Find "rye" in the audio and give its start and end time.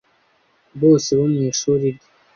1.95-2.07